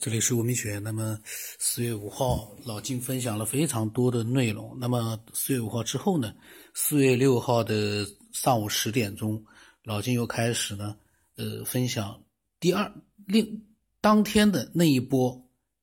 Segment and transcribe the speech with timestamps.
[0.00, 0.78] 这里是吴明学。
[0.78, 1.18] 那么
[1.58, 4.76] 四月五号，老金分享了非常多的内容。
[4.80, 6.32] 那么四月五号之后呢？
[6.72, 9.44] 四月六号的上午十点钟，
[9.82, 10.96] 老金又开始呢，
[11.36, 12.22] 呃，分享
[12.60, 12.92] 第二
[13.26, 13.60] 另
[14.00, 15.36] 当天的那一波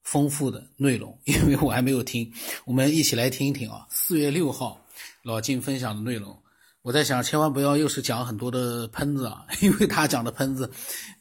[0.03, 2.31] 丰富的内容， 因为我还没有听，
[2.65, 3.85] 我们一起来听一听啊。
[3.89, 4.79] 四月六号，
[5.23, 6.41] 老金分享的内容，
[6.83, 10.71] 我在想，千万不要又是讲很多的喷子啊， 因为他讲的喷子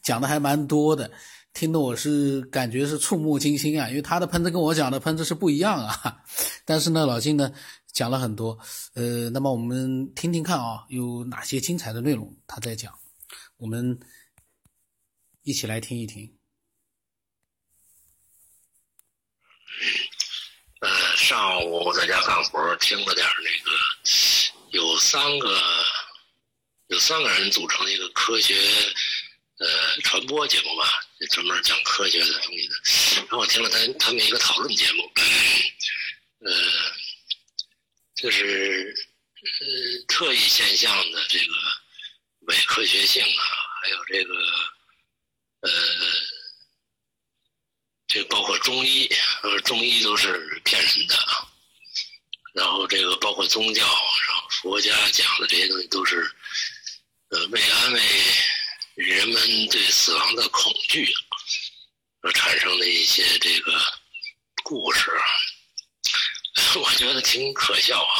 [0.01, 1.11] 讲的还蛮多的。
[1.55, 6.21] 听得我是感觉是触目惊心啊，因为他的喷子跟我讲的喷子是不一样啊。
[6.65, 7.49] 但是呢，老金呢
[7.93, 8.59] 讲了很多，
[8.93, 12.93] 呃，那么我们听听看啊，有哪些精彩的内容他在讲，
[13.55, 13.97] 我们
[15.43, 16.29] 一起来听一听。
[20.81, 23.71] 呃，上午在家干活，听了点那个，
[24.71, 25.57] 有三个，
[26.87, 28.53] 有三个人组成的一个科学。
[29.57, 29.65] 呃，
[30.03, 30.83] 传播节目吧，
[31.27, 32.75] 专门讲科学的东西的。
[33.17, 35.11] 然后我听了他他们一个讨论节目，
[36.39, 36.51] 呃，
[38.15, 38.93] 就是
[39.43, 41.53] 呃特异现象的这个
[42.47, 43.43] 伪科学性啊，
[43.81, 44.33] 还有这个
[45.61, 45.71] 呃，
[48.07, 49.09] 这包括中医，
[49.43, 51.17] 呃，中医都是骗人的。
[52.53, 56.31] 然后这个包括宗教，然后佛家讲的这些东西都是
[57.29, 58.01] 呃为安慰。
[58.95, 61.13] 人们对死亡的恐惧
[62.21, 63.73] 而产生的一些这个
[64.63, 65.11] 故事，
[66.79, 68.15] 我觉得挺可笑啊。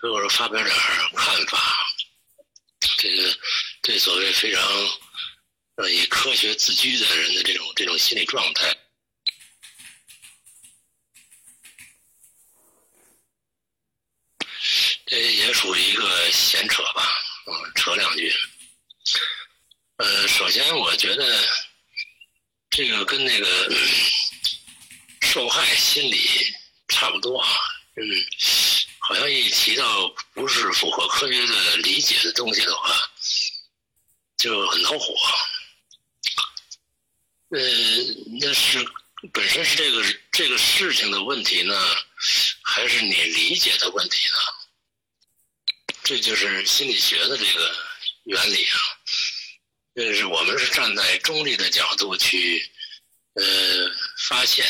[0.00, 0.74] 所以我说发表点
[1.16, 1.58] 看法，
[2.96, 3.36] 这个
[3.82, 4.62] 对所谓非常
[5.74, 8.74] 呃以科学自居的人的这种这种心理状态，
[15.04, 17.06] 这也属于一个闲扯吧，
[17.46, 18.32] 嗯，扯两句。
[20.00, 21.46] 呃，首先我觉得
[22.70, 23.70] 这个跟那个
[25.20, 26.26] 受害心理
[26.88, 27.46] 差不多啊，
[27.96, 28.02] 嗯，
[28.98, 32.96] 好像一提到不是符合科学的理解的东西的话，
[34.38, 35.14] 就很恼火。
[37.50, 37.60] 呃，
[38.40, 38.82] 那是
[39.34, 40.02] 本身是这个
[40.32, 41.74] 这个事情的问题呢，
[42.62, 44.38] 还是你理解的问题呢？
[46.04, 47.76] 这就是心理学的这个
[48.24, 48.78] 原理啊。
[49.92, 52.64] 这是我们是站在中立的角度去，
[53.34, 53.44] 呃，
[54.28, 54.64] 发现，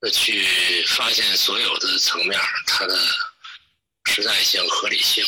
[0.00, 2.98] 呃，去发现所有的层面它的
[4.06, 5.22] 实在性、合理性，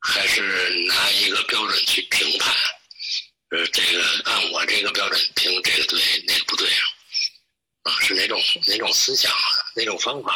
[0.00, 2.54] 还是拿一个标准去评判，
[3.50, 6.82] 呃，这个按我这个标准评这个对，那个不对啊？
[7.82, 9.38] 啊，是哪种哪种思想啊？
[9.74, 10.34] 哪种方法？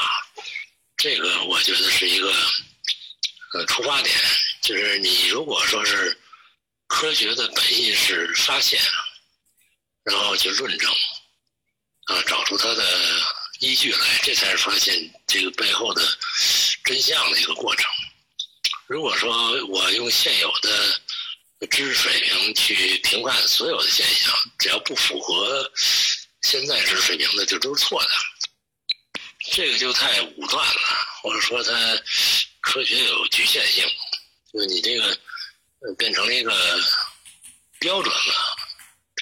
[0.98, 2.30] 这个我觉得是一个
[3.54, 4.14] 呃出发点，
[4.60, 6.19] 就是你如果说是。
[6.90, 8.78] 科学的本意是发现，
[10.02, 10.90] 然后去论证，
[12.06, 12.84] 啊，找出它的
[13.60, 14.94] 依据来，这才是发现
[15.26, 16.02] 这个背后的
[16.84, 17.88] 真相的一个过程。
[18.88, 21.00] 如果说我用现有的
[21.70, 25.72] 知识水平去评判所有的现象，只要不符合
[26.42, 28.10] 现在知识水平的，就都是错的。
[29.52, 31.72] 这个就太武断了，或者说它
[32.60, 33.88] 科学有局限性，
[34.52, 35.18] 就你这个。
[35.96, 36.52] 变成了一个
[37.78, 38.34] 标准了，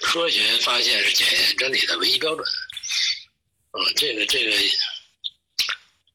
[0.03, 2.47] 科学发现是检验真理的唯一标准。
[3.73, 4.57] 嗯，这个这个，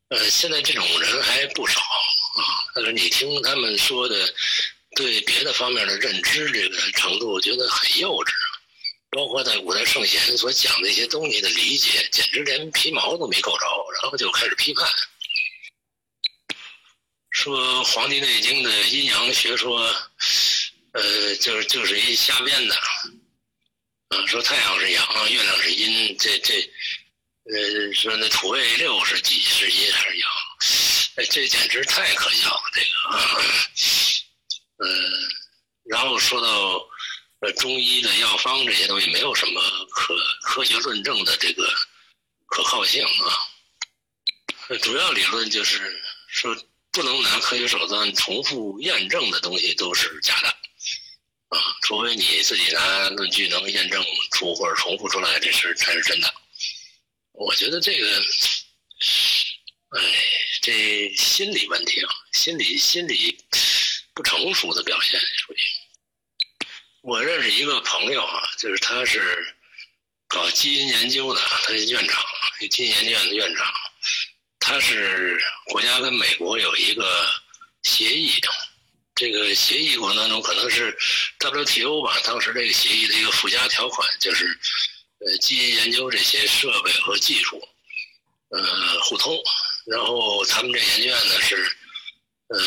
[0.10, 2.44] 呃，现在这种人还不少啊。
[2.76, 4.34] 但是你听他们说的，
[4.96, 8.32] 对别的方面的认知这个程度，觉得很幼稚。
[9.12, 13.66] 包括在古代圣贤所讲的一些东西的理解，简直连皮毛都没够着，
[14.02, 14.92] 然后就开始批判，
[17.44, 19.94] 说《黄帝内经》的阴阳学说。
[20.94, 26.54] 呃，就是就是一瞎编的，啊，说太阳是阳，月亮是阴，这这，
[27.46, 30.30] 呃，说那土卫六是几是阴还是阳？
[31.16, 32.86] 哎，这简直太可笑了，这个，
[34.86, 34.88] 呃，
[35.86, 36.88] 然后说到
[37.40, 39.60] 呃中医的药方这些东西，没有什么
[39.90, 41.68] 可科学论证的这个
[42.46, 43.50] 可靠性啊，
[44.84, 46.56] 主要理论就是说
[46.94, 50.48] 不能拿科学手段重复验证的东西都是假的。
[51.50, 56.34] 啊，除非你自己拿论据能验证出或者重复出来，这事才是真的。
[57.32, 58.24] 我觉得这个，
[59.90, 60.02] 哎，
[60.62, 63.38] 这心理问题啊，心理心理
[64.14, 65.58] 不成熟的表现属于。
[67.02, 69.56] 我认识一个朋友啊，就是他是
[70.28, 72.24] 搞基因研究的，他是院长，
[72.70, 73.66] 基因研究院的院长。
[74.64, 75.38] 他是
[75.68, 77.06] 国家跟美国有一个
[77.84, 78.32] 协议。
[79.14, 80.98] 这个协议过程当中，可能是
[81.38, 84.46] WTO 吧，当时这个协议的一个附加条款就是，
[85.20, 87.62] 呃基因研究这些设备和技术
[88.50, 88.60] 呃
[89.04, 89.38] 互通。
[89.86, 91.56] 然后他们这研究院呢是
[92.48, 92.60] 呃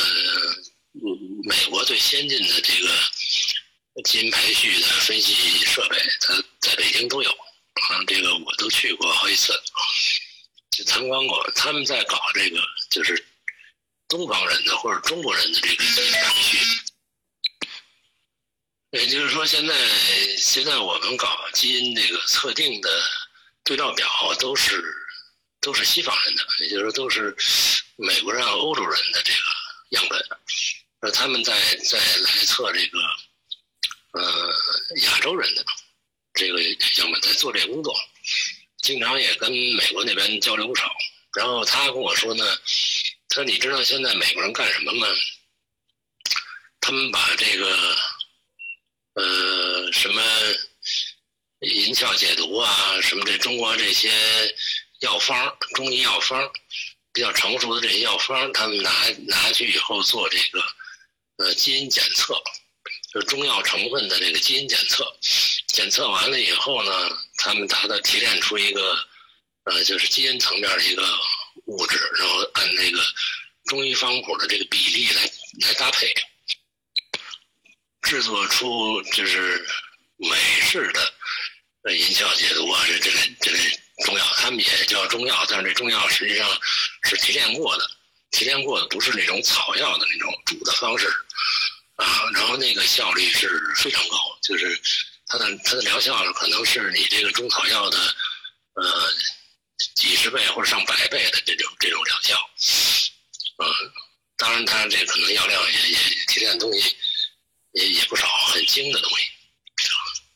[1.45, 5.35] 美国最先进的这个基因排序的分析
[5.65, 9.53] 设备，它在北京都有啊，这个我都去过好几次，
[10.77, 11.51] 去参观过。
[11.55, 13.27] 他们在搞这个就是
[14.09, 16.59] 东方人的或者中国人的这个基因排序。
[18.91, 19.75] 也就是说，现在
[20.37, 22.91] 现在我们搞基因这个测定的
[23.65, 24.07] 对照表
[24.39, 24.85] 都是
[25.61, 27.35] 都是西方人的，也就是说都是
[27.97, 29.39] 美国人、欧洲人的这个
[29.91, 30.23] 样本，
[31.01, 32.99] 而他们在在来测这个
[34.13, 34.55] 呃
[35.03, 35.65] 亚洲人的
[36.35, 37.95] 这个样本，在做这个工作，
[38.87, 40.89] 经常也跟美国那边交流不少。
[41.37, 42.45] 然后他跟我说呢，
[43.29, 45.07] 他说你知道现在美国人干什么吗？
[46.81, 47.97] 他们把这个。
[49.19, 50.23] 呃，什么
[51.61, 54.11] 银翘解毒啊，什么这中国这些
[55.01, 56.53] 药方，中医药方
[57.15, 58.91] 比较成熟的这些药方，他们拿
[59.27, 60.63] 拿去以后做这个
[61.39, 62.35] 呃基因检测，
[63.11, 65.11] 就是中药成分的这个基因检测，
[65.77, 66.91] 检测完了以后呢，
[67.37, 68.97] 他们达到提炼出一个
[69.65, 71.07] 呃就是基因层面的一个
[71.67, 72.99] 物质，然后按那个
[73.67, 75.31] 中医方谱的这个比例来
[75.67, 76.11] 来搭配。
[78.01, 79.69] 制作出就是
[80.17, 81.13] 美式的
[81.83, 83.59] 呃银翘解毒啊，这这类这类
[84.07, 86.49] 中药，他们也叫中药，但是这中药实际上
[87.03, 87.87] 是提炼过的，
[88.31, 91.07] 提炼过的不是那种草药的那种煮的方式
[91.97, 94.81] 啊，然后那个效率是非常高，就是
[95.27, 97.99] 它的它的疗效呢可能是你这个中草药的
[98.75, 99.09] 呃
[99.95, 102.51] 几十倍或者上百倍的这种这种疗效，
[103.59, 103.67] 嗯，
[104.37, 106.97] 当然它这可能药量也也提炼东西。
[107.73, 109.25] 也也不少很精的东西，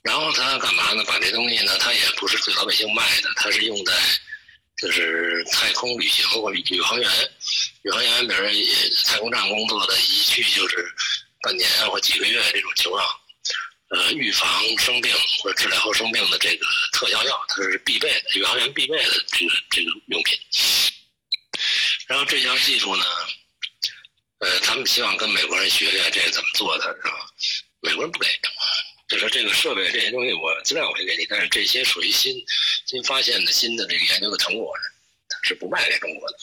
[0.03, 1.03] 然后他干嘛呢？
[1.05, 3.95] 把这东西呢，他也不是给老百姓卖的，他是用在
[4.77, 7.11] 就是太空旅行或宇航员，
[7.81, 8.47] 宇航员比如
[9.07, 10.95] 太空站工作的，一去就是
[11.41, 13.03] 半年或几个月这种情况，
[13.91, 14.49] 呃，预防
[14.79, 20.39] 生病或者治疗后生病的这个特效药，它是必备的，宇航员必备的这个这个用品。
[22.07, 23.05] 然后这项技术呢？
[24.39, 27.27] 呃，他们希望跟美国人学学这个怎么做的，是吧？
[27.81, 28.27] 美国人不给，
[29.09, 32.43] 就说这个设备这些东西我资料我会给你，但是这些属于新
[32.87, 34.73] 新发现的新的这个研究的成果，
[35.43, 36.39] 是不卖给中国的。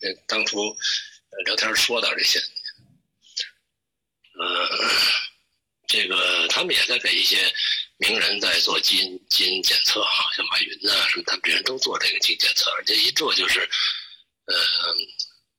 [0.00, 0.76] 这当初
[1.46, 2.38] 聊天说到这些，
[4.38, 4.70] 呃，
[5.92, 7.36] 这个他们也在给一些
[7.98, 13.60] 名人在做基因基因检测啊，像马云啊什么，他们这人都做这个基因检测，而且一做就是，
[14.46, 14.56] 呃。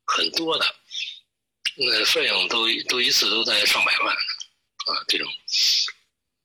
[0.05, 0.75] 很多的，
[1.75, 5.27] 那费用都都一次都在上百万，啊，这种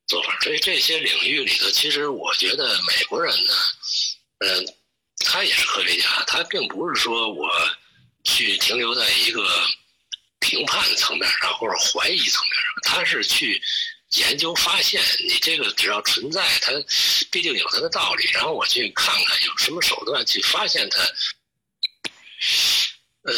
[0.07, 0.39] 做法。
[0.39, 3.53] 所以这些领域里头，其实我觉得美国人呢，
[4.39, 4.75] 嗯，
[5.25, 7.47] 他也是科学家，他并不是说我
[8.23, 9.45] 去停留在一个
[10.49, 13.61] 评判层面上或者怀疑层面上，他是去
[14.13, 16.71] 研究发现，你这个只要存在，它
[17.29, 18.27] 必定有它的道理。
[18.33, 20.97] 然后我去看看有什么手段去发现它。
[23.23, 23.33] 呃，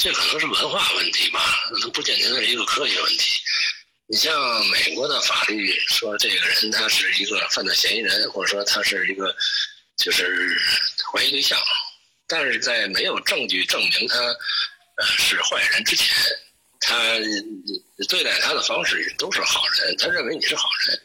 [0.00, 3.40] 这可能是文化问题吧，那不仅仅是一个科学问题。
[4.08, 9.34] 你像美国的法律说，这个人他是一个犯罪嫌疑人，或者说他是一个
[9.96, 10.58] 就是
[11.12, 11.56] 怀疑对象，
[12.26, 14.16] 但是在没有证据证明他
[14.96, 16.14] 呃是坏人之前，
[16.80, 16.96] 他
[18.08, 21.00] 对待他的方式也都是好人，他认为你是好人。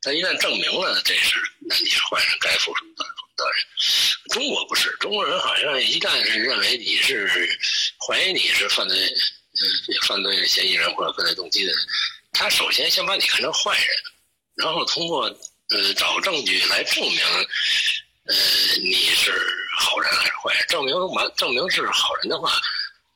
[0.00, 3.12] 他一旦证明了这是那你是坏人，该负什么责任？
[3.36, 7.28] 责任，中国不是中国人，好像一旦是认为你是
[8.06, 11.86] 怀疑你是犯罪，呃，犯罪嫌疑人或者犯罪动机的人，
[12.32, 13.86] 他首先先把你看成坏人，
[14.54, 15.24] 然后通过
[15.70, 17.20] 呃找证据来证明，
[18.26, 18.34] 呃
[18.82, 19.32] 你是
[19.78, 20.66] 好人还是坏人。
[20.68, 22.52] 证明完证明是好人的话，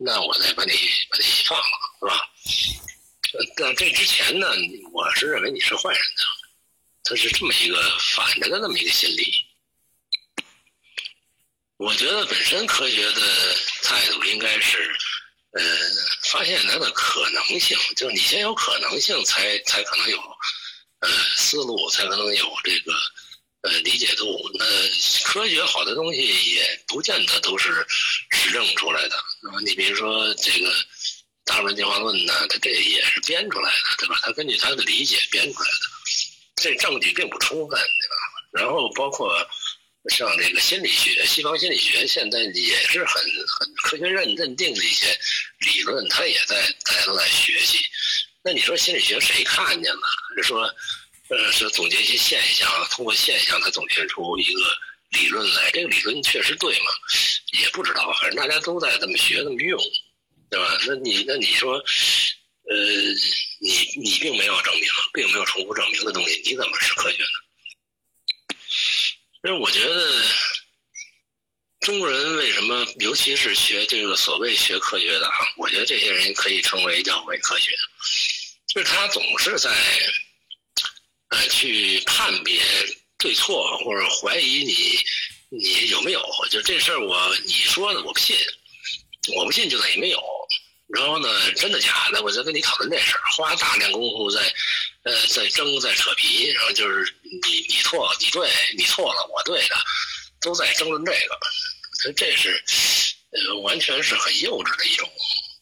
[0.04, 0.72] 那我再把你
[1.10, 1.64] 把你放了，
[2.00, 2.28] 是吧？
[3.56, 4.46] 那这之前呢，
[4.92, 6.24] 我是认为你是坏人的，
[7.04, 9.32] 他是这么一个反着的那么一个心理。
[11.76, 14.78] 我觉得本身科学的态度应该是，
[15.52, 15.62] 呃，
[16.24, 20.18] 发现它的可能性，就是你先有可能性，才才可能有，
[21.00, 22.92] 呃，思路，才可能有这个，
[23.62, 24.38] 呃，理解度。
[24.54, 24.64] 那
[25.24, 26.20] 科学好的东西
[26.52, 27.84] 也不见得都是
[28.30, 30.72] 实证出来的，啊，你比如说这个
[31.44, 34.18] 达尔文进化论呢，它这也是编出来的，对吧？
[34.22, 35.86] 它根据他的理解编出来的，
[36.56, 38.16] 这证据并不充分，对吧？
[38.52, 39.34] 然后包括。
[40.10, 45.16] 像这个心理学，西方心理学现在也是很很科学认认定的一些
[45.60, 47.78] 理论，他也在大家都在学习。
[48.42, 50.00] 那你说心理学谁看见了？
[50.02, 50.68] 还是说，
[51.32, 54.60] 呃，是总结一些现象，通过现象，他总结出一个
[55.10, 55.70] 理论来。
[55.70, 56.90] 这个理论确实对吗？
[57.58, 59.80] 也不知道，反正大家都在这么学，这么用，
[60.50, 60.78] 对吧？
[60.86, 62.76] 那你那你说，呃，
[63.60, 64.84] 你你并没有证明，
[65.14, 68.56] 并没有重复证明的东西，你怎么是科学呢？
[69.44, 70.22] 因为我觉得。
[71.80, 75.34] 中国人为什么，尤其是学这个所谓学科学的啊？
[75.56, 77.72] 我觉得这些人可以称为叫伪科学，
[78.68, 79.68] 就是他总是在，
[81.32, 82.60] 呃，去判别
[83.16, 86.22] 对错或者怀疑你，你有没有？
[86.50, 88.36] 就这事儿，我你说的我不信，
[89.34, 90.22] 我不信就等于没有。
[90.88, 92.22] 然后呢，真的假的？
[92.22, 94.40] 我在跟你讨论这事儿，花大量功夫在，
[95.04, 99.76] 呃，在争，在扯皮，然后就是你你错，你对，你错了，我对的，
[100.42, 101.38] 都在争论这个。
[102.02, 102.62] 所以这是，
[103.30, 105.08] 呃，完全是很幼稚的一种，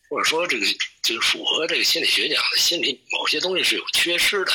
[0.08, 0.66] 或者说这个
[1.00, 4.52] 这个符合这个心理学讲的心理某些东西是有缺失的，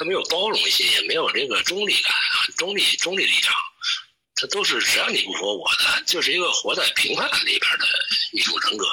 [0.00, 3.54] 他没有包容心，也没有这个中立感啊，中立中立立场，
[4.34, 7.86] 他都是只要你不说我的，就是一个活在评判里边的
[8.32, 8.86] 一种人格。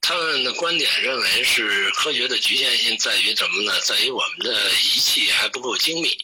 [0.00, 3.78] 他们的观点认为是科学的局限性在于什么呢？
[3.82, 6.18] 在于我们的仪器还不够精密。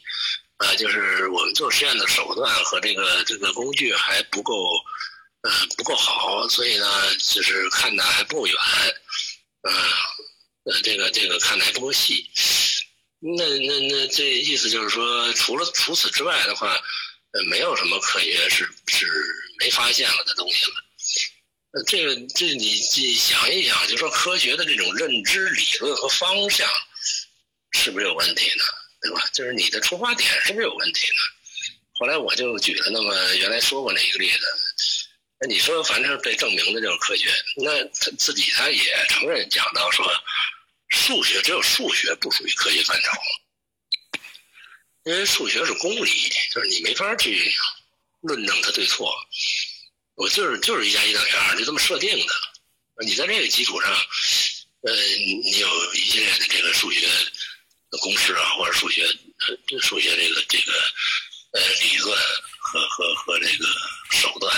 [0.57, 4.53] 啊，就是我们做实验的手段和这个这个工具还不够，
[5.43, 8.57] 呃，不够好，所以呢，就是看的还不够远，
[9.61, 9.73] 呃，
[10.67, 12.29] 呃，这个这个看的还不够细。
[13.21, 16.75] 那那那这意思就是说，除了除此之外的话，
[17.33, 19.07] 呃，没有什么科学是是
[19.59, 20.75] 没发现了的东西了。
[21.73, 26.69] 呃，这个这你你想一想，就说科学的这种认知理论和方向，
[27.73, 28.65] 是不是有问题呢？
[29.03, 29.23] 对吧？
[29.33, 31.23] 就是你的出发点是不是有问题呢？
[31.99, 34.39] 后来我就举了那么原来说过那一个例子。
[35.39, 40.05] 那你说反正被证明的就是科学，那他自己他也承认讲到说，
[40.89, 43.11] 数学只有数学不属于科学范畴，
[45.05, 47.53] 因为数学是公理，就是你没法去
[48.21, 49.15] 论证它对错。
[50.15, 52.35] 我就是就是一加一等于二，就这么设定的。
[53.05, 53.91] 你在这个基础上，
[54.83, 57.09] 呃，你有一系列的这个数学。
[58.03, 60.73] 公式啊，或者数学，呃，数学这个这个，
[61.53, 62.19] 呃，理论
[62.59, 63.65] 和和和这个
[64.11, 64.55] 手段，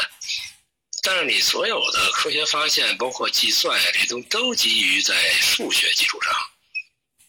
[1.09, 6.31] 但是你所有的科学发现，包括计算呀，这东都基于在数学基础上。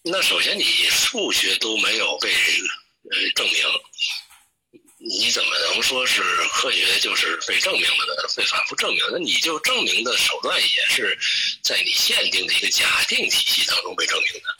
[0.04, 2.30] 那首先你数学都没有被
[3.10, 3.64] 呃证明，
[4.98, 6.22] 你怎么能说是
[6.52, 8.30] 科学就是被证明了呢？
[8.36, 11.18] 被反复证明，那你就证明的手段也是
[11.64, 14.58] 在你限定的一个假定体系当中被证明的，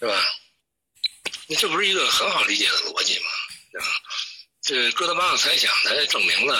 [0.00, 0.20] 对吧？
[1.46, 3.26] 那这不是一个很好理解的逻辑吗？
[3.70, 3.86] 对吧？
[4.60, 6.58] 这哥德巴赫猜想，他证明了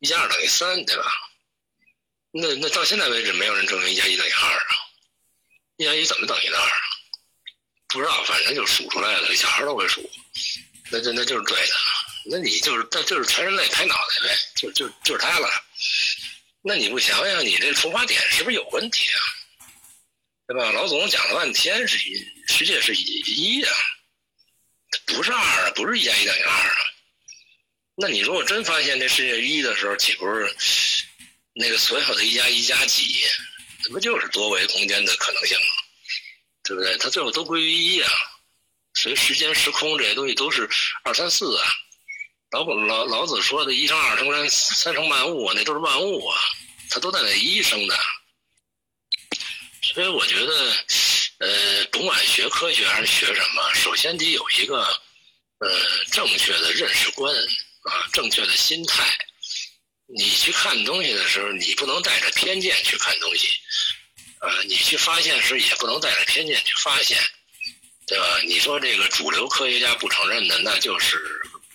[0.00, 1.04] 一加二等于三，对吧？
[2.32, 4.76] 那那到现在为止，没有人证明一加一等于二啊！
[5.78, 6.80] 一加一怎么等于二啊？
[7.88, 10.10] 不知道，反正就数出来了，小孩都会数，
[10.90, 11.74] 那就那就是对的。
[12.28, 15.48] 那你就是那就是全人类拍脑袋呗，就就就是他了。
[16.60, 19.20] 那你不想想，你这出发点是不是有问题啊？
[20.46, 20.72] 对吧？
[20.72, 23.68] 老总讲了半天，是一世界是一呀。
[25.06, 26.76] 不是二，不是一加一等于二啊。
[27.96, 30.54] 那你如果真发现这世界一的时候，岂不是
[31.54, 33.24] 那个所有的一加一加几，
[33.82, 35.66] 这不就是多维空间的可能性吗？
[36.62, 36.96] 对不对？
[36.98, 38.10] 它最后都归于一啊。
[38.94, 40.68] 所以时间、时空这些东西都是
[41.04, 41.64] 二三四啊。
[42.50, 46.38] 老老老子说的一生二生三三生万物啊，那都是万物啊，
[46.90, 47.98] 它都在那一生的。
[49.82, 50.72] 所以我觉得。
[51.38, 54.78] 呃，甭管学科学还是学什么，首先得有一个
[55.58, 55.68] 呃
[56.10, 57.30] 正确的认识观
[57.86, 59.16] 啊，正确的心态。
[60.06, 63.48] 你去看东西的时候，你不能带着偏见去看东西，
[64.40, 67.18] 呃，你去发现时也不能带着偏见去发现，
[68.06, 68.40] 对吧？
[68.46, 71.16] 你说这个主流科学家不承认的，那就是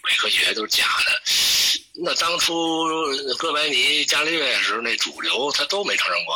[0.03, 1.21] 伪科学，都是假的。
[1.93, 2.85] 那当初
[3.37, 6.35] 哥白尼、伽利略时候，那主流他都没承认过。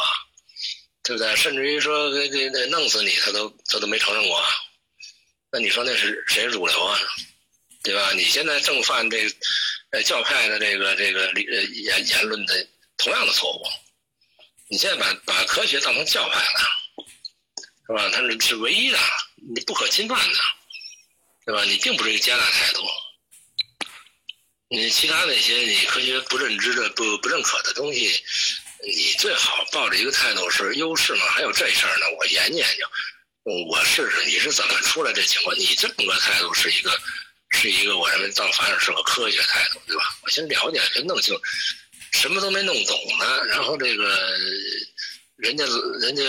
[1.08, 1.36] 对不对？
[1.36, 4.44] 甚至于说给给给弄死你，他都他都没承认过。
[5.52, 7.00] 那你说那是谁主流啊？
[7.86, 8.12] 对吧？
[8.14, 9.32] 你现在正犯这
[9.92, 13.62] 呃教派的这个这个呃言言论的同样的错误。
[14.68, 16.60] 你现在把把科学当成教派了，
[17.86, 18.10] 是吧？
[18.12, 18.98] 它是是唯一的，
[19.54, 20.40] 你不可侵犯的，
[21.46, 21.64] 对吧？
[21.64, 22.82] 你并不是一个接纳态度。
[24.68, 28.24] 你其他那些你科学不认知的不不认可的东西。
[28.84, 31.26] 你最好抱着一个态度是优势嘛？
[31.28, 32.88] 还有这事儿呢，我研究研究，
[33.70, 35.58] 我试试你是怎么出来这情况。
[35.58, 36.92] 你这么个态度是一个，
[37.56, 40.04] 是一个我认为倒反而是个科学态度，对吧？
[40.22, 41.34] 我先了解，先弄清，
[42.12, 43.44] 什么都没弄懂呢。
[43.46, 44.38] 然后这个
[45.38, 45.66] 人家
[46.00, 46.24] 人家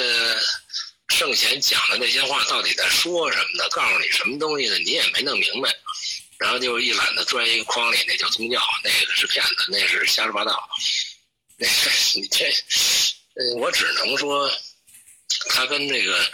[1.08, 3.68] 圣贤讲的那些话到底在说什么呢？
[3.70, 4.78] 告诉你什么东西呢？
[4.78, 5.68] 你也没弄明白，
[6.38, 10.68] 然后就一揽子钻一个筐里，那叫宗教，那个是骗子，那是瞎说八道。
[11.58, 11.66] 那
[12.14, 12.52] 你这，
[13.58, 14.50] 我只能说，
[15.48, 16.30] 他跟这个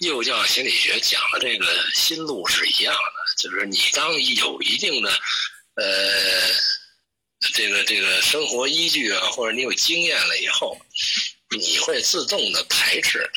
[0.00, 5.10] 幼教心理学讲的这个心路是一样的，就是你当有一定的，
[5.74, 5.84] 呃，
[7.52, 10.80] 这个这个生活依据啊，或者你有经验了以后，
[11.50, 13.28] 你会自动的排斥。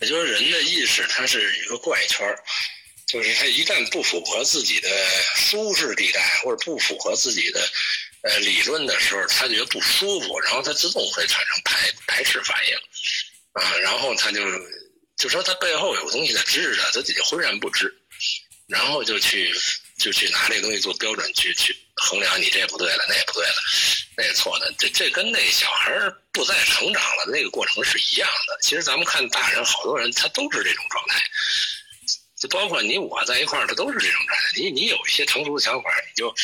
[0.00, 2.26] 也就是人的意识，它是一个怪圈
[3.06, 4.88] 就是他一旦不符合自己的
[5.34, 7.60] 舒适地带，或者不符合自己的
[8.22, 12.74] 呃理论的时候，他觉得不舒服，然后他自动会产生排排斥反应
[13.52, 14.40] 啊，然后他就
[15.16, 17.99] 就说他背后有东西在支着，他自己浑然不知，
[18.70, 19.52] 然后就去
[19.98, 23.54] 就去拿这个东西做标准去去衡量，你这不对了，那也不对了。
[24.16, 25.92] 那也错的，这这跟那小孩
[26.32, 28.58] 不再成长了那个过程是一样的。
[28.62, 31.20] 其实咱们看大人，好多人他都是这种状态，
[32.38, 34.52] 就包括你我在一块儿，他都是这种状态。
[34.56, 36.34] 你你有一些成熟的想法，你就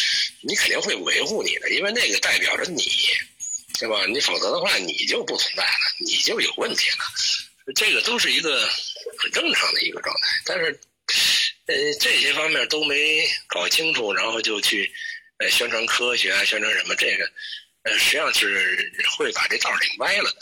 [0.40, 2.82] 你肯定会维护你的，因为那个代表着你，
[3.78, 4.04] 对吧？
[4.06, 6.96] 你否则的话，你就不存在了，你就有问题了。
[7.74, 8.66] 这个都是一个
[9.18, 10.80] 很正常的一个状态，但是
[11.66, 14.92] 呃这些方面都没搞清楚，然后就去
[15.38, 17.30] 呃宣传科学啊，宣传什么这个。
[17.82, 20.36] 呃，实际上是会把这道领歪了的。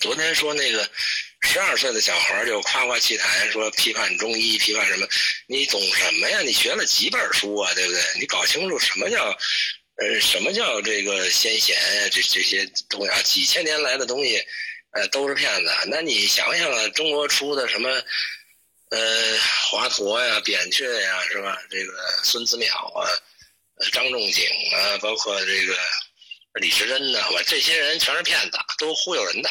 [0.00, 0.90] 昨天说那个
[1.42, 5.06] 十二岁的小孩就夸夸其谈，说批判中医，批判什么？
[5.46, 6.40] 你懂什么呀？
[6.40, 7.74] 你学了几本书啊？
[7.74, 8.00] 对不对？
[8.18, 9.38] 你搞清楚什么叫
[9.96, 12.08] 呃什么叫这个先贤啊？
[12.10, 14.42] 这这些东西啊，几千年来的东西，
[14.92, 15.70] 呃，都是骗子。
[15.88, 18.02] 那你想想啊，中国出的什么
[18.94, 19.38] 呃
[19.70, 21.58] 华佗呀、扁鹊呀，是吧？
[21.68, 23.10] 这个孙子邈啊、
[23.92, 25.76] 张仲景啊，包括这个。
[26.60, 27.18] 李时珍呐？
[27.32, 29.48] 我这些人全是骗子，都忽悠人的，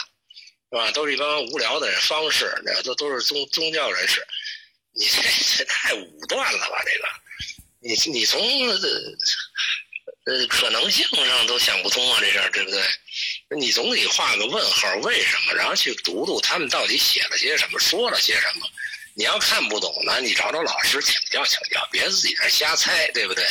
[0.71, 0.89] 是吧？
[0.91, 4.25] 都是一帮无聊的人，方式那都都是宗宗教人士。
[4.93, 5.21] 你这
[5.57, 6.81] 这太武断了吧？
[6.85, 7.05] 这个，
[7.81, 8.39] 你你从
[10.25, 12.81] 呃可能性上都想不通啊，这事儿对不对？
[13.57, 15.53] 你总得画个问号，为什么？
[15.55, 18.65] 然后去读读他们到底写了些什么，说了些什么。
[19.15, 23.45] 你要看不懂呢，你找找老师请教请教，别自己在瞎猜，对不对？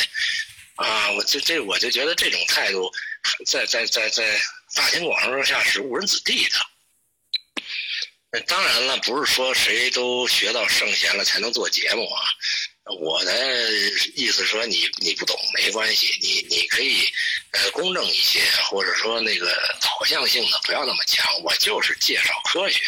[0.75, 2.91] 啊，我就这我就觉得这种态度。
[3.45, 4.37] 在在在在
[4.75, 8.41] 大庭广众之下是误人子弟的。
[8.47, 12.21] 当然了，不是说谁都学到圣贤了才能做节目啊。
[12.99, 13.79] 我的
[14.15, 17.07] 意思说，你你不懂没关系，你你可以
[17.51, 21.25] 呃公正一些，或者说那个导向性的不要那么强。
[21.43, 22.81] 我就是介绍科学，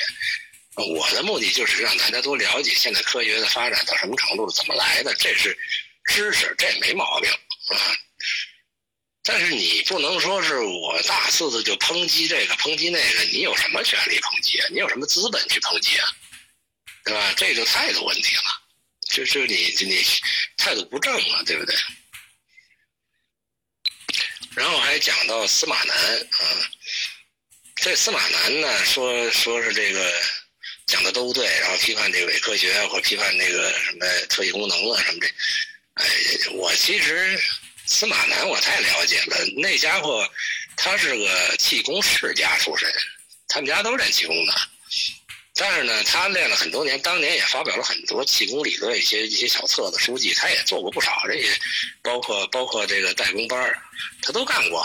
[0.75, 5.57] 我的目的就是让大家都了解现在科学的发展到什么程度，怎么来的，这是
[6.05, 7.77] 知识，这没毛病啊。
[9.23, 14.67] 但是你不能说是我大肆的就抨击这个抨击那个，你有什么权利抨击啊？
[14.69, 16.07] 你有什么资本去抨击啊？
[17.03, 17.33] 对吧？
[17.35, 18.43] 这就态度问题了，
[19.09, 20.03] 就就你你
[20.57, 21.75] 态度不正啊，对不对？
[24.55, 26.69] 然后还讲到司马南啊，
[27.75, 30.21] 这司马南呢说说是这个
[30.87, 35.27] 讲的都对，然后批判这个伪科学或批判那个什么特异功能啊什么的，
[35.95, 36.05] 哎，
[36.53, 37.39] 我其实。
[37.87, 40.27] 司马南我太了解了，那家伙
[40.75, 42.91] 他是个气功世家出身，
[43.47, 44.53] 他们家都练气功的。
[45.53, 51.47] 但是呢，他练了很多年，当年也发表了很多气功理论一些一些小册子书籍，他也做过不少这些，
[52.01, 53.71] 包括包括这个代工班
[54.23, 54.81] 他都干过。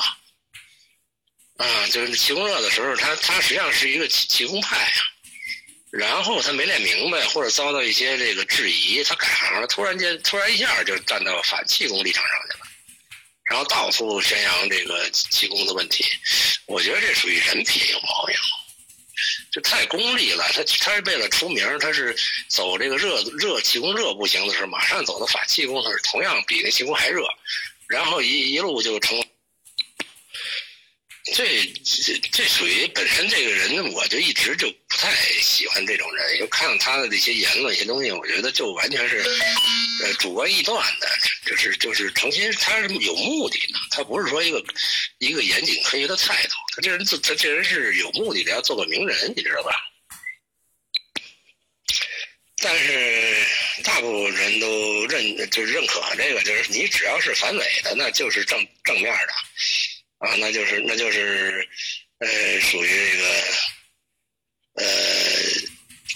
[1.56, 5.02] 啊，就是气功热的时候，他他实际上是一个气功派啊。
[5.90, 12.66] 然后他没练明白，或者遭到一些这个质疑，他改行了，突然间突然一下就站到反气功立场上去了。
[13.44, 16.04] 然后到处宣扬这个气功的问题，
[16.66, 18.36] 我觉得这属于人品有毛病，
[19.50, 20.44] 就太功利了。
[20.52, 27.26] 他他是为了出名，他是走这个热热气功热不行的时候，马上走到反气功，他是同样比那气功还热，
[27.88, 29.20] 然后一一路就成。
[31.32, 36.38] 这这这属于本身这个人，我就一直就不太喜欢这种人。
[36.38, 39.18] 又看到他的这些言论、一些东西，我觉得就完全是
[40.02, 41.08] 呃主观臆断的，
[41.46, 44.64] 就是就是成心，他是有目的的，他不是说一个
[45.18, 46.54] 一个严谨科学的态度。
[46.74, 49.70] 他这人自他这人是有目的的，要做个名人，你知道吧？
[52.62, 53.46] 但是
[53.84, 59.32] 大部分人都认就是认可这个，就是你只要是反伪的，那就是正正面的。
[60.20, 61.66] 啊，那就是那就是，
[62.18, 63.24] 呃，属于这个，
[64.74, 64.84] 呃，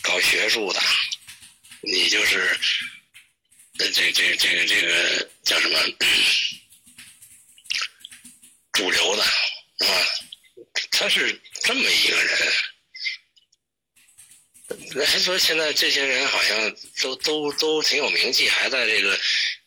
[0.03, 0.81] 搞学术的，
[1.81, 2.59] 你就是，
[3.79, 5.79] 呃，这这这个这个叫什么，
[8.73, 9.89] 主流的，啊，
[10.91, 12.23] 他是这么一个
[14.93, 19.19] 人，还说现在这些人好像都都都挺有名气，还在这个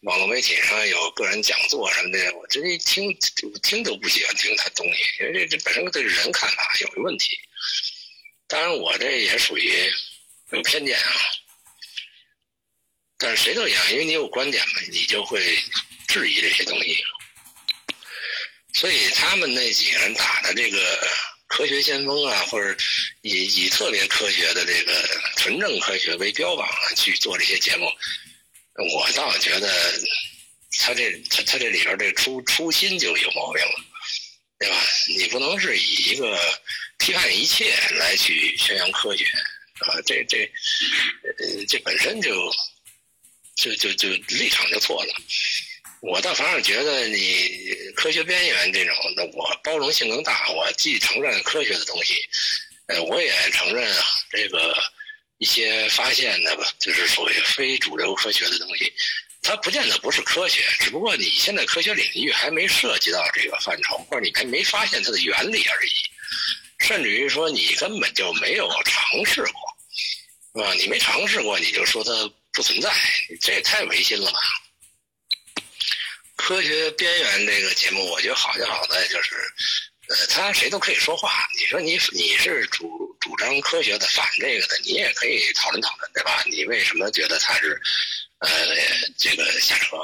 [0.02, 2.34] 网络媒体上有个人讲座什么的。
[2.36, 3.18] 我这一听
[3.64, 7.38] 听都不喜欢听他东西，因为这这本身对人看法有问题。
[8.48, 9.92] 当然，我这也属于
[10.52, 11.12] 有偏见啊。
[13.18, 15.42] 但是谁都一样，因为你有观点嘛，你就会
[16.08, 17.04] 质疑这些东西。
[18.74, 21.08] 所以他们那几个人打的这个
[21.48, 22.78] 科学先锋啊，或者
[23.24, 27.92] 以以特别科学的这个纯正科学为标榜去做这些节目，
[28.78, 29.68] 我倒觉得
[30.80, 33.86] 他这他他这里边这初初心就有毛病了，
[34.60, 34.78] 对吧？
[35.18, 36.40] 你不能是以一个
[36.98, 39.26] 批判一切来去宣扬科学
[39.80, 40.50] 啊，这这
[41.68, 42.52] 这本身就
[43.56, 45.14] 就就就立场就错了。
[46.02, 50.48] 我倒反而觉得你科学边缘这种，那我包容性更大。
[50.50, 52.14] 我既承认科学的东西，
[52.86, 53.92] 呃，我也承认
[54.30, 54.76] 这个
[55.38, 58.92] 一些发现的吧，就是所谓非主流科学的东西，
[59.42, 65.92] 它不见得不是科学，只不过你现在科学领域还没涉及到这个范畴，或者你还没发现它的原理而已，
[66.80, 70.74] 甚至于说你根本就没有尝试过，是吧？
[70.74, 72.12] 你没尝试过，你就说它
[72.52, 72.92] 不存在，
[73.40, 74.40] 这也太违心了吧？
[76.36, 79.36] 科学边缘这个节目，我觉得好就好在就是，
[80.10, 81.48] 呃，他谁都可以说话。
[81.58, 86.44] 你说你你是主主张科学的，反这个的，你也可以讨论讨论，对吧？
[86.46, 87.82] 你为什么觉得他是，
[88.40, 88.50] 呃，
[89.18, 89.98] 这个瞎扯？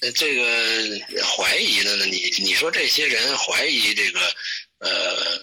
[0.00, 2.06] 呃，这个怀疑的呢？
[2.06, 4.20] 你你说这些人怀疑这个，
[4.78, 5.40] 呃，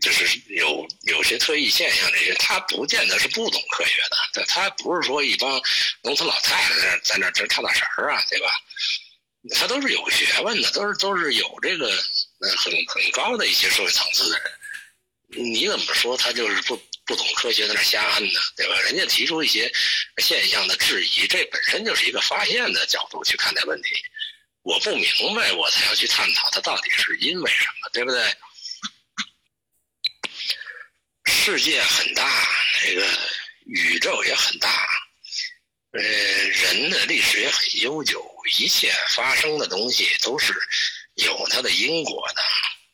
[0.00, 4.00] 就是有有些特异现象，这些他不见得是不懂科学
[4.34, 5.60] 的，他不是说一帮
[6.02, 8.48] 农村老太太在那在那这跳大神儿啊，对吧？
[9.54, 11.88] 他都是有学问的，都是都是有这个
[12.38, 18.40] 那很很高的一些社会层次的人，你怎么说他就是不不懂科学在那瞎安呢？
[18.56, 18.80] 对吧？
[18.82, 19.72] 人家提出一些
[20.18, 23.88] 现象的质疑，这本身就是一个发现的角度去看待问题。
[24.62, 28.36] 我不明白，我才要去探讨它到底是因为什么，对不对？
[31.24, 32.48] 世界很大，
[32.84, 33.08] 那个
[33.66, 34.88] 宇宙也很大。
[35.92, 38.22] 呃，人的历史也很悠久，
[38.58, 40.52] 一切发生的东西都是
[41.16, 42.42] 有它的因果的，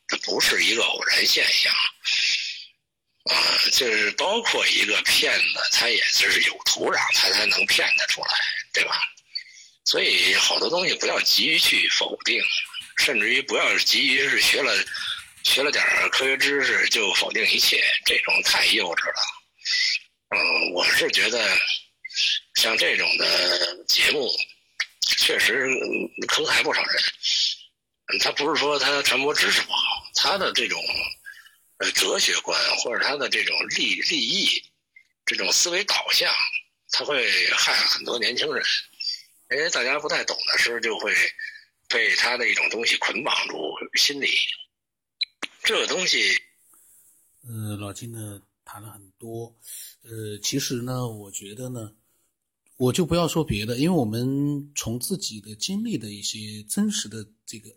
[0.07, 3.35] 这不是一个偶然现象啊。
[3.71, 8.31] 就是包括一个骗子，他也是有土壤，他才能骗得出来，
[8.73, 8.99] 对吧？
[9.85, 12.41] 所以好多东西不要急于去否定，
[12.97, 14.73] 甚至于不要急于是学了
[15.43, 19.21] 学了点科学知识就否定一切，这种太幼稚了。
[20.29, 21.57] 嗯，我是觉得。
[22.55, 24.31] 像这种的节目，
[25.17, 25.67] 确实
[26.27, 27.03] 坑害不少人。
[28.19, 30.79] 他不是说他传播知识不好，他的这种
[31.77, 34.47] 呃哲学观或者他的这种利利益
[35.25, 36.31] 这种思维导向，
[36.91, 38.63] 他会害很多年轻人。
[39.51, 41.13] 因为大家不太懂的时候，就会
[41.87, 43.57] 被他的一种东西捆绑住
[43.95, 44.29] 心理。
[45.63, 46.41] 这个东西，
[47.47, 49.55] 呃，老金呢谈了很多。
[50.03, 51.93] 呃，其实呢，我觉得呢。
[52.75, 57.69] 我就不要说别的，因为我们从自己的经历的一些真实的这个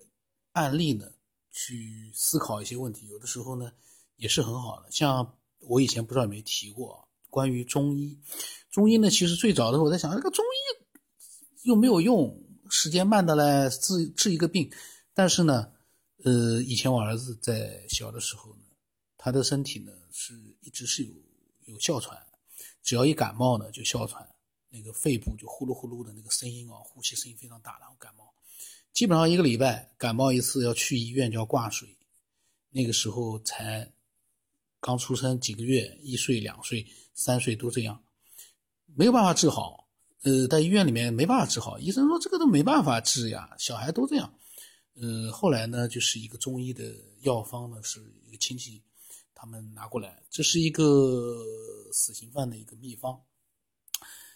[0.56, 1.06] 案例呢，
[1.52, 3.70] 去思考一些问题，有的时候呢
[4.16, 4.90] 也是很好的。
[4.90, 8.18] 像我以前不知道有没有提过关于中医，
[8.70, 12.34] 中医呢其实最早的时候我在想，这个中医又没有用，
[12.70, 14.70] 时间慢的嘞治治一个病。
[15.12, 15.70] 但是呢，
[16.24, 18.62] 呃，以前我儿子在小的时候呢，
[19.18, 21.14] 他的身体呢是一直是有
[21.66, 22.18] 有哮喘，
[22.82, 24.26] 只要一感冒呢就哮喘。
[24.68, 28.34] 那个肺部就呼噜呼噜的那个声音啊，呼吸声音非常大，然后感冒，
[28.96, 31.86] 基本上一个礼拜感冒一次要去医院就要挂水。
[32.70, 33.92] 那个时候才
[34.80, 38.02] 刚出生几个月，一岁、两岁、三岁都这样，
[38.94, 39.86] 没有办法治好。
[40.22, 44.32] 呃，在医院里面没办法治好，医生说这个都没办法治呀，小孩都这样。
[44.94, 48.82] 呃，后来呢，就是一个中医的药方呢，是一个亲戚
[49.34, 51.36] 他们拿过来，这是一个
[51.92, 53.20] 死刑犯的一个秘方。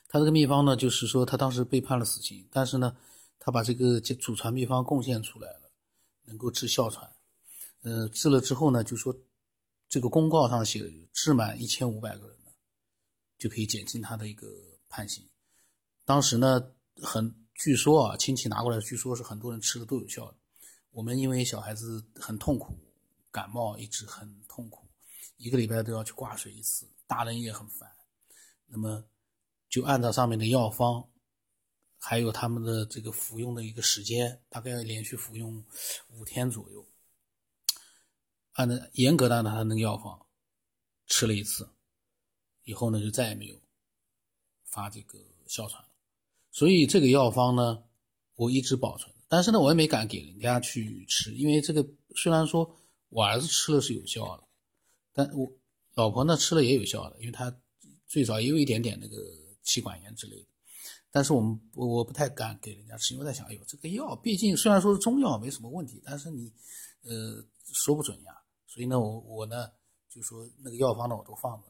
[0.06, 2.94] 他这个秘方呢，就是说他当时被判了死刑，但是呢，
[3.40, 5.72] 他把这个祖传秘方贡献出来了，
[6.24, 7.10] 能够治哮喘。
[7.80, 9.12] 呃，治了之后呢，就说
[9.88, 12.50] 这个公告上写，治满一千五百个人呢，
[13.38, 14.46] 就可以减轻他的一个
[14.88, 15.26] 判刑。
[16.04, 16.62] 当时呢，
[17.02, 20.32] 很据说啊，亲戚拿过来，据说是很多人吃的都有效。
[20.90, 22.78] 我们因为小孩子很痛苦，
[23.32, 24.86] 感冒一直很痛苦，
[25.38, 27.90] 一个礼拜都要去挂水一次，大人也很烦。
[28.66, 29.04] 那么。
[29.70, 31.08] 就按照上面的药方，
[32.02, 35.62] 还有他们的这个服用的一个时间，大概要连续服用
[36.08, 36.84] 五天左右。
[38.52, 40.26] 按照严格的按照他那个药方
[41.06, 41.68] 吃了一次，
[42.64, 43.60] 以后呢就再也没有
[44.64, 45.88] 发这个哮喘了。
[46.50, 47.84] 所以这个药方呢，
[48.34, 51.86] 我一直保存，但是呢，我也没敢给人家去吃，因为这个
[52.16, 52.76] 虽然说
[53.10, 54.44] 我儿子吃了是有效的，
[55.12, 55.52] 但我
[55.94, 57.54] 老婆呢吃了也有效的，因为她
[58.06, 59.16] 最早也有一点点那个
[59.62, 60.48] 气管炎之类的。
[61.12, 66.52] 但是我们我我不太敢给人家吃，因为我在想，哎呦，这个药毕竟虽然说是中药没什么问题，但是你
[67.02, 68.32] 呃说不准呀。
[68.66, 69.68] 所以呢，我我呢
[70.08, 71.66] 就说那个药方呢我都放着。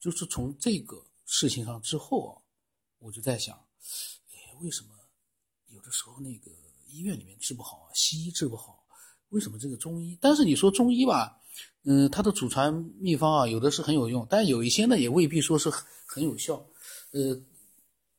[0.00, 2.32] 就是从这个事情上之后啊，
[2.98, 3.54] 我就在想，
[4.32, 4.88] 哎，为什么
[5.66, 6.50] 有的时候那个
[6.86, 8.82] 医院里面治不好，西医治不好，
[9.28, 10.16] 为什么这个中医？
[10.18, 11.38] 但是你说中医吧，
[11.82, 15.68] 嗯，它的祖传秘方啊，有的是很有用，但有一些呢也未必说是
[16.06, 16.54] 很有效，
[17.10, 17.38] 呃。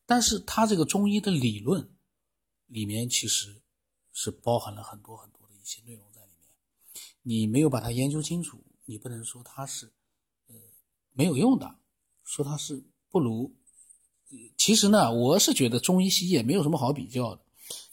[0.10, 1.88] 但是它这个中医的理论
[2.66, 3.62] 里面其实
[4.12, 6.50] 是包含了很多很多的一些内容在里面，
[7.22, 9.86] 你没有把它研究清楚，你不能说它是
[10.48, 10.56] 呃
[11.12, 11.76] 没有用的，
[12.24, 13.56] 说它是不如。
[14.58, 17.42] 其实呢，我是觉得中医西医也没有什么好比较的，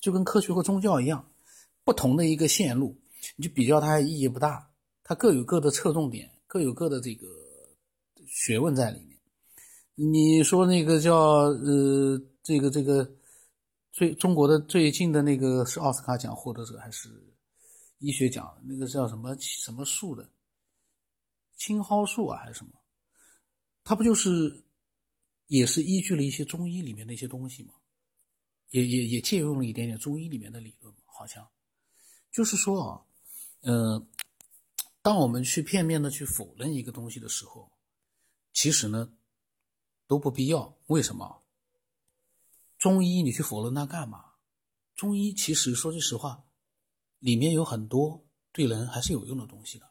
[0.01, 1.31] 就跟科学和宗教一样，
[1.85, 2.99] 不同的一个线路，
[3.37, 4.71] 你就比较它意义不大，
[5.05, 7.27] 它各有各的侧重点，各有各的这个
[8.27, 9.16] 学问在里面。
[9.99, 13.11] 你说那个叫呃，这个这个
[13.93, 17.09] 最中国的最近的那个是奥斯卡奖获得者还是
[18.01, 18.47] 医学奖？
[18.63, 20.31] 那个叫什么什么树的
[21.57, 22.73] 青蒿素啊，还是什么？
[23.85, 24.63] 它不就是
[25.47, 27.73] 也是依据了一些中医里面的一些东西吗？
[28.73, 31.49] 也也也借用了一点点中医里面的理论好像
[32.31, 33.01] 就是说啊，
[33.63, 34.07] 呃，
[35.01, 37.73] 当我们去片面的去否认一个东西的时候，
[38.53, 39.11] 其实呢。
[40.07, 41.43] 都不必要，为什么？
[42.79, 44.25] 中医你去否认它干嘛？
[44.95, 46.45] 中医其实说句实话，
[47.19, 49.87] 里面有很多对人还是有用的东西的。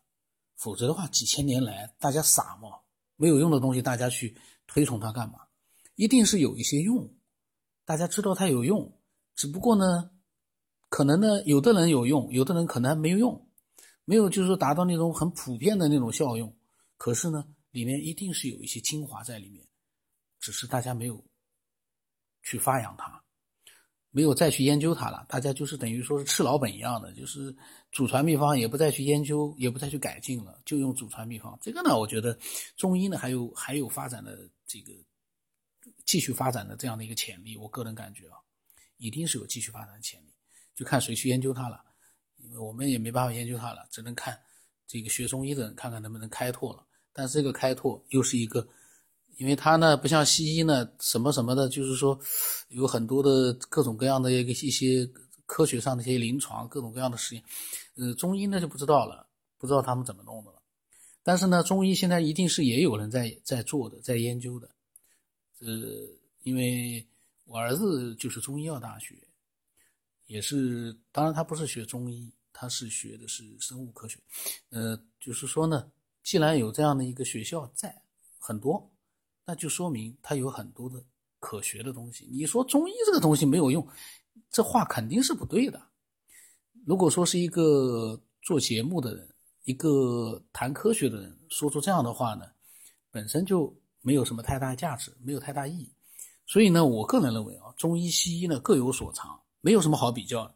[0.55, 2.69] 否则的话，几千年来大家傻嘛，
[3.17, 5.39] 没有用的东西大家去推崇它干嘛？
[5.95, 7.13] 一定是有一些用，
[7.83, 8.97] 大家知道它有用，
[9.35, 10.11] 只不过呢，
[10.89, 13.49] 可能呢，有的人有用，有的人可能还没有用，
[14.05, 16.55] 没有就是说达到那种很普遍的那种效用。
[16.97, 19.67] 可是呢，里面一定是有一些精华在里面。
[20.45, 21.25] 只是大家没有
[22.43, 23.19] 去发扬它，
[24.11, 25.25] 没有再去研究它了。
[25.27, 27.55] 大家就是等于说是吃老本一样的，就是
[27.91, 31.57] 祖传秘方也不再去研究，也不再去改进了，就用祖传秘方。
[31.63, 32.37] 这个呢，我觉得
[32.77, 34.93] 中医呢还有还有发展的这个
[36.05, 37.57] 继续发展的这样的一个潜力。
[37.57, 38.37] 我个人感觉啊，
[38.97, 40.31] 一定是有继续发展的潜力，
[40.75, 41.83] 就看谁去研究它了。
[42.35, 44.39] 因为我们也没办法研究它了，只能看
[44.85, 46.85] 这个学中医的人看看能不能开拓了。
[47.11, 48.67] 但是这个开拓又是一个。
[49.37, 52.17] 因为它呢不像西医呢什么什么的，就是说
[52.69, 55.07] 有很多的各种各样的一个一些
[55.45, 57.43] 科学上的一些临床各种各样的实验，
[57.95, 60.61] 呃，中医呢就不知道了，不知道他们怎么弄的了。
[61.21, 64.69] 但是呢，中医现在一定是也有人在在做的，在研究的。
[65.59, 65.69] 呃，
[66.43, 67.05] 因为
[67.45, 69.15] 我儿子就是中医药大学，
[70.27, 74.19] 也是，当然他不是学中医，他是学的是生物科学。
[74.69, 75.91] 呃，就是说呢，
[76.23, 78.01] 既然有这样的一个学校在，
[78.39, 78.91] 很多。
[79.45, 81.03] 那就说明他有很多的
[81.39, 82.27] 可学的东西。
[82.31, 83.87] 你说中医这个东西没有用，
[84.49, 85.81] 这话肯定是不对的。
[86.85, 89.29] 如果说是一个做节目的人，
[89.63, 92.45] 一个谈科学的人说出这样的话呢，
[93.11, 95.91] 本身就没有什么太大价值，没有太大意义。
[96.47, 100.51] 所以呢，我个人认为啊，中医西医呢各有所长，没有什么好比较。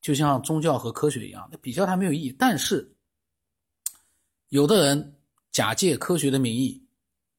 [0.00, 2.32] 就像宗教和科学一样，那比较它没有意义。
[2.38, 2.94] 但是，
[4.50, 5.16] 有的人
[5.50, 6.80] 假借科学的名义。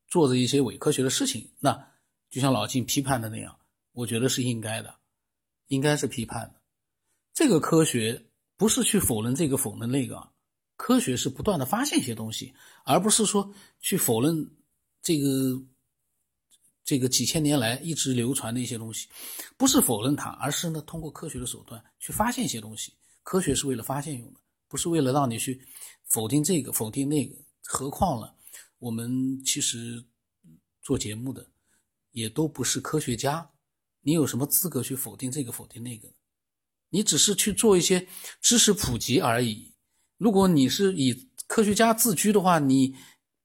[0.07, 1.91] 做着一些伪科学的事情，那
[2.29, 3.57] 就像老晋批判的那样，
[3.91, 4.95] 我觉得是应该的，
[5.67, 6.61] 应该是批判的。
[7.33, 10.27] 这个科学不是去否认这个否认那个，
[10.75, 14.49] 科学是不断的发现一些东西，而不是说去否认
[15.01, 15.61] 这个
[16.83, 19.07] 这个几千年来一直流传的一些东西，
[19.57, 22.93] 不是否认它，而是呢通过科学的手段去发现一些东西。
[23.23, 24.39] 科学是为了发现用的，
[24.69, 25.61] 不是为了让你去
[26.05, 27.35] 否定这个否定那个。
[27.69, 28.33] 何况了。
[28.79, 30.03] 我们其实
[30.81, 31.47] 做节目的
[32.11, 33.49] 也都不是科学家，
[34.01, 36.07] 你有什么资格去否定这个否定那个？
[36.89, 38.07] 你只是去做一些
[38.41, 39.73] 知识普及而已。
[40.17, 42.95] 如果你是以科学家自居的话，你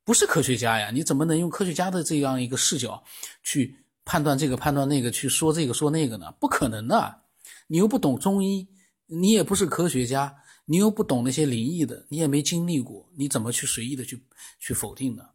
[0.05, 0.91] 不是科学家呀？
[0.91, 3.03] 你怎么能用科学家的这样一个视角
[3.43, 6.31] 去判断这个判断那个，去说这个说那个呢？
[6.41, 7.23] 不可能的。
[7.67, 8.69] 你又不懂中医，
[9.07, 10.42] 你也不是科学家。
[10.65, 14.23] 你又不懂那些灵异的，你也没经历过，你怎么去随意的去
[14.59, 15.29] 去否定呢？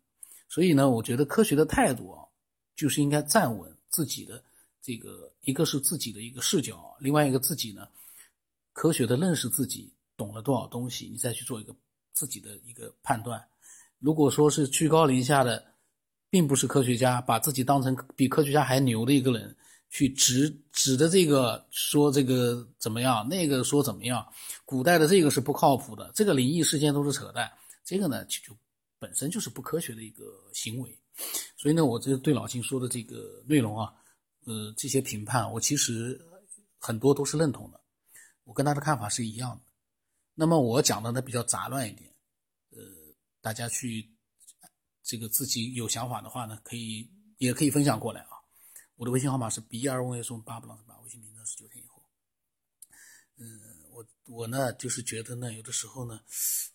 [0.48, 2.24] 所以呢，我觉得科学的态度啊，
[2.76, 4.42] 就是应该站稳自己的
[4.82, 7.88] 这个，一个是自己的一个视角，另外一个自己呢，
[8.72, 11.76] 科学的认识自己懂了多少东西，你再去做一个
[12.14, 13.46] 自己的一个判断。
[14.00, 15.64] 如果说是居高临下的
[16.30, 19.56] 并不是科学家，把自己当成比科学家还牛的一个人，
[19.90, 24.26] 去指指的这个说这个怎么样，那个说怎么样，
[24.66, 27.52] 古代的这个是不靠谱的，这个灵异事件都是扯淡，
[27.84, 28.56] 这个呢就
[29.00, 31.00] 本身就是不科学的一个行为。
[31.56, 33.92] 所以呢，我这对老金说的这个内容啊，
[34.46, 36.20] 呃，这些评判，我其实
[36.78, 37.82] 很多都是认同的，
[38.44, 39.62] 我跟他的看法是一样的。
[40.36, 42.14] 那么我讲的呢比较杂乱一点，
[42.70, 42.78] 呃，
[43.42, 44.08] 大家去
[45.02, 48.37] 这个自己有想法的话呢，可以也可以分享过来啊。
[48.98, 52.04] 我的微信号码是 b r o s 八不朗八，微信名字是九天以后。
[53.36, 56.20] 嗯，我我呢就是觉得呢，有的时候呢，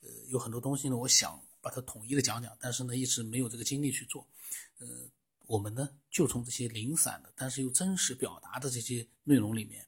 [0.01, 4.27] 呃，有很多东西呢，我想把它统一的讲讲，但是呢，一直没有这个精力去做。
[4.79, 4.87] 呃，
[5.47, 9.87] 我们呢就从这些零散的，但是又真实表达的这些内容里面，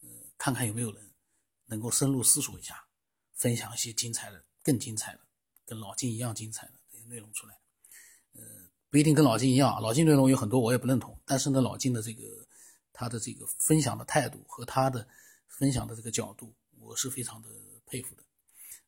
[0.00, 1.12] 呃，看看有没有人
[1.66, 2.82] 能够深入思索一下。
[3.34, 5.20] 分享一些精彩的、更精彩的、
[5.66, 7.60] 跟老金一样精彩的这些内容出来。
[8.90, 12.22] 不一定跟老金一样，老金内容有很多我也不认同，但是呢，老金的这个
[12.92, 15.06] 他的这个分享的态度和他的
[15.48, 17.48] 分享的这个角度，我是非常的
[17.86, 18.22] 佩服的。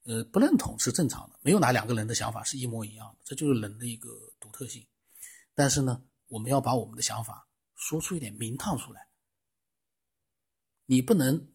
[0.04, 4.08] 呃，不认同是正常的，没有哪两个人的想法是一模一样的，这就是人的一个
[4.40, 4.86] 独特性。
[5.54, 9.06] 但是呢，我们要把我们的想法说出一点名堂出来，
[10.86, 11.48] 你不能。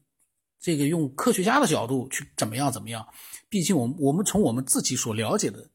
[0.59, 3.05] 这个用科学家的角度去怎么样怎么样？
[3.49, 5.69] 毕竟我们我们从我们自己所了解的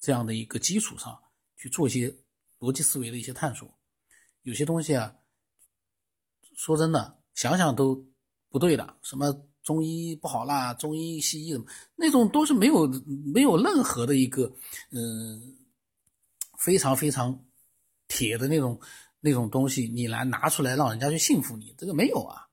[0.00, 1.16] 这样的一个基础上
[1.62, 2.12] 去做一些
[2.58, 3.72] 逻辑思维的一些探索。
[4.42, 5.14] 有些东西啊，
[6.56, 8.04] 说真的，想想都
[8.50, 8.96] 不对的。
[9.02, 12.88] 什么中医不好啦，中医西医的那种都是没有
[13.32, 14.52] 没有任何的一个
[14.90, 15.56] 嗯
[16.58, 17.44] 非常非常
[18.08, 18.80] 铁的那种
[19.20, 22.48] 那种东西，你来拿出来让人家去信服你，这个没有啊。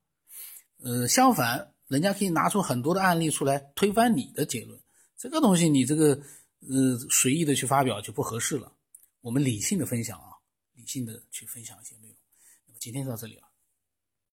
[0.84, 1.74] 呃，相反。
[1.90, 4.80] 人家可以拿出很多的案例出来推翻你的结论，
[5.18, 6.10] 这个东西你这个
[6.62, 8.72] 呃随意的去发表就不合适了。
[9.22, 10.32] 我们理性的分享啊，
[10.74, 12.18] 理性的去分享一些内容。
[12.66, 13.49] 那么今天就到这里了。